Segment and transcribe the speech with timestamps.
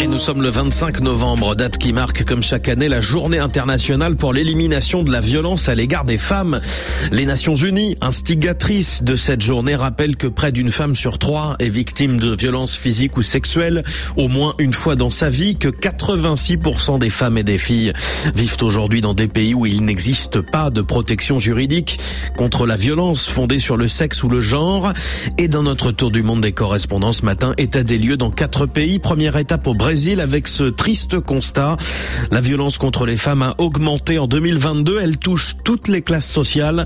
[0.00, 4.14] Et nous sommes le 25 novembre, date qui marque comme chaque année la journée internationale
[4.14, 6.60] pour l'élimination de la violence à l'égard des femmes.
[7.10, 11.68] Les Nations Unies, instigatrices de cette journée, rappellent que près d'une femme sur trois est
[11.68, 13.82] victime de violences physiques ou sexuelles
[14.16, 17.92] au moins une fois dans sa vie, que 86% des femmes et des filles
[18.36, 21.98] vivent aujourd'hui dans des pays où il n'existe pas de protection juridique
[22.36, 24.92] contre la violence fondée sur le sexe ou le genre.
[25.38, 28.66] Et dans notre tour du monde des correspondants ce matin, état des lieux dans quatre
[28.66, 29.00] pays.
[29.00, 31.78] Première étape au Brésil avec ce triste constat.
[32.30, 34.98] La violence contre les femmes a augmenté en 2022.
[35.00, 36.84] Elle touche toutes les classes sociales.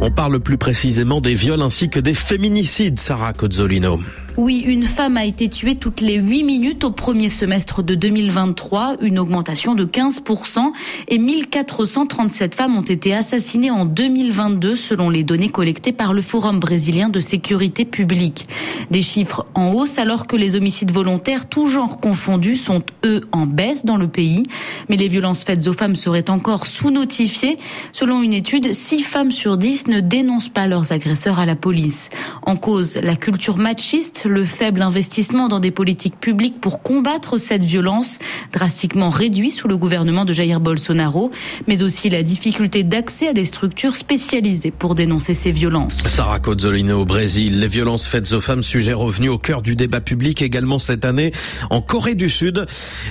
[0.00, 4.00] On parle plus précisément des viols ainsi que des féminicides, Sarah Cozzolino.
[4.38, 8.98] Oui, une femme a été tuée toutes les 8 minutes au premier semestre de 2023,
[9.00, 10.70] une augmentation de 15%,
[11.08, 16.60] et 1437 femmes ont été assassinées en 2022 selon les données collectées par le Forum
[16.60, 18.46] brésilien de sécurité publique.
[18.92, 23.44] Des chiffres en hausse alors que les homicides volontaires, tous genres confondus, sont eux en
[23.44, 24.44] baisse dans le pays.
[24.88, 27.56] Mais les violences faites aux femmes seraient encore sous-notifiées.
[27.90, 32.08] Selon une étude, 6 femmes sur 10 ne dénoncent pas leurs agresseurs à la police.
[32.42, 37.64] En cause, la culture machiste, le faible investissement dans des politiques publiques pour combattre cette
[37.64, 38.18] violence,
[38.52, 41.30] drastiquement réduit sous le gouvernement de Jair Bolsonaro,
[41.66, 45.98] mais aussi la difficulté d'accès à des structures spécialisées pour dénoncer ces violences.
[46.06, 47.60] Sarah Cozzolino au Brésil.
[47.60, 51.32] Les violences faites aux femmes, sujet revenu au cœur du débat public également cette année
[51.70, 52.66] en Corée du Sud.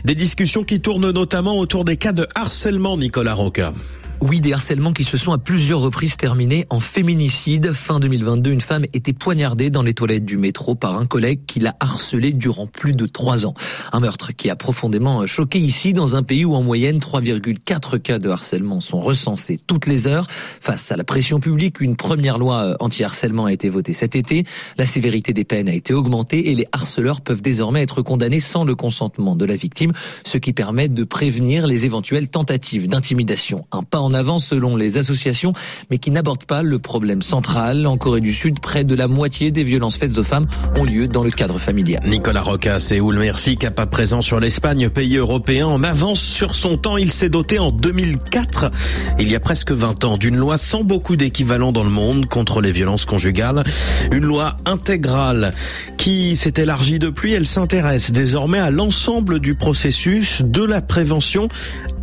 [0.06, 3.74] Des discussions qui tournent notamment autour des cas de harcèlement, Nicolas Roca.
[4.20, 7.72] Oui, des harcèlements qui se sont à plusieurs reprises terminés en féminicide.
[7.74, 11.60] Fin 2022, une femme était poignardée dans les toilettes du métro par un collègue qui
[11.60, 13.54] l'a harcelée durant plus de trois ans.
[13.92, 18.18] Un meurtre qui a profondément choqué ici dans un pays où en moyenne 3,4 cas
[18.18, 20.26] de harcèlement sont recensés toutes les heures.
[20.30, 24.46] Face à la pression publique, une première loi anti-harcèlement a été votée cet été.
[24.80, 28.64] La sévérité des peines a été augmentée et les harceleurs peuvent désormais être condamnés sans
[28.64, 29.92] le consentement de la victime,
[30.26, 33.66] ce qui permet de prévenir les éventuelles tentatives d'intimidation.
[33.72, 35.54] Un pas avant selon les associations,
[35.90, 37.88] mais qui n'aborde pas le problème central.
[37.88, 40.46] En Corée du Sud, près de la moitié des violences faites aux femmes
[40.78, 42.02] ont lieu dans le cadre familial.
[42.06, 43.58] Nicolas Roca, Séoul, merci.
[43.58, 46.98] Cap à présent sur l'Espagne, pays européen en avance sur son temps.
[46.98, 48.72] Il s'est doté en 2004,
[49.20, 52.62] il y a presque 20 ans, d'une loi sans beaucoup d'équivalent dans le monde contre
[52.62, 53.64] les violences conjugales.
[54.12, 55.54] Une loi intégrale
[55.98, 57.34] qui s'est élargie depuis.
[57.34, 61.48] Elle s'intéresse désormais à l'ensemble du processus de la prévention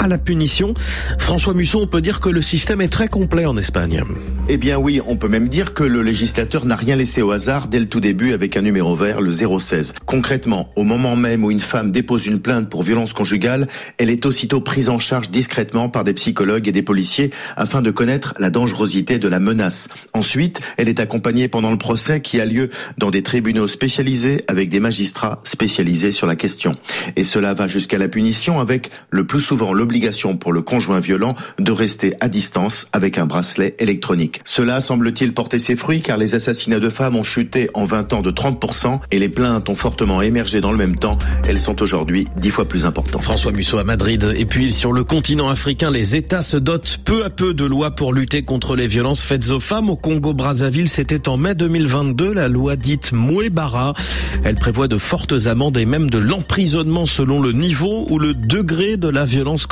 [0.05, 0.75] à la punition.
[1.19, 4.03] François Musson, on peut dire que le système est très complet en Espagne.
[4.51, 7.69] Eh bien oui, on peut même dire que le législateur n'a rien laissé au hasard
[7.69, 9.95] dès le tout début avec un numéro vert, le 016.
[10.05, 13.67] Concrètement, au moment même où une femme dépose une plainte pour violence conjugale,
[13.97, 17.91] elle est aussitôt prise en charge discrètement par des psychologues et des policiers afin de
[17.91, 19.89] connaître la dangerosité de la menace.
[20.13, 24.69] Ensuite, elle est accompagnée pendant le procès qui a lieu dans des tribunaux spécialisés avec
[24.69, 26.73] des magistrats spécialisés sur la question.
[27.17, 29.94] Et cela va jusqu'à la punition avec le plus souvent l'obligation
[30.41, 34.41] pour le conjoint violent de rester à distance avec un bracelet électronique.
[34.45, 38.23] Cela semble-t-il porter ses fruits car les assassinats de femmes ont chuté en 20 ans
[38.23, 41.17] de 30% et les plaintes ont fortement émergé dans le même temps.
[41.49, 43.23] Elles sont aujourd'hui dix fois plus importantes.
[43.23, 44.35] François Musso à Madrid.
[44.37, 47.93] Et puis sur le continent africain, les États se dotent peu à peu de lois
[47.93, 49.91] pour lutter contre les violences faites aux femmes.
[49.91, 53.95] Au Congo-Brazzaville, c'était en mai 2022, la loi dite Mouebara.
[54.43, 58.97] Elle prévoit de fortes amendes et même de l'emprisonnement selon le niveau ou le degré
[58.97, 59.67] de la violence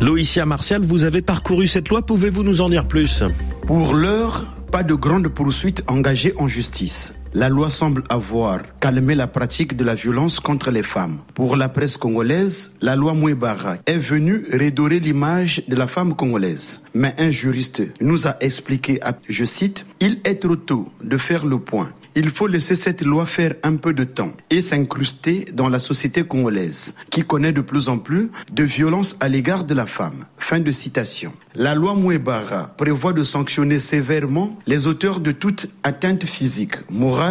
[0.00, 3.22] Loïcia Martial, vous avez parcouru cette loi, pouvez-vous nous en dire plus?
[3.66, 7.14] Pour l'heure, pas de grande poursuite engagée en justice.
[7.38, 11.18] La loi semble avoir calmé la pratique de la violence contre les femmes.
[11.34, 16.82] Pour la presse congolaise, la loi Mouebara est venue redorer l'image de la femme congolaise.
[16.94, 21.60] Mais un juriste nous a expliqué, je cite, Il est trop tôt de faire le
[21.60, 21.92] point.
[22.16, 26.24] Il faut laisser cette loi faire un peu de temps et s'incruster dans la société
[26.24, 30.24] congolaise, qui connaît de plus en plus de violences à l'égard de la femme.
[30.36, 31.32] Fin de citation.
[31.54, 36.74] La loi Mouebara prévoit de sanctionner sévèrement les auteurs de toute atteinte physique,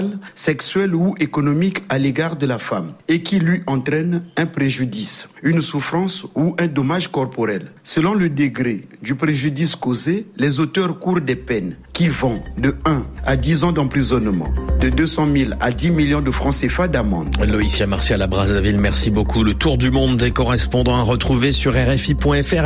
[0.02, 5.30] morale, sexuelle ou économique à l'égard de la femme et qui lui entraîne un préjudice,
[5.44, 7.72] une souffrance ou un dommage corporel.
[7.84, 13.04] Selon le degré du préjudice causé, les auteurs courent des peines qui vont de 1
[13.26, 17.36] à 10 ans d'emprisonnement, de 200 000 à 10 millions de francs CFA d'amende.
[17.44, 19.44] Loïcia Martial à Brazzaville, merci beaucoup.
[19.44, 22.66] Le tour du monde des correspondants à retrouver sur RFI.fr.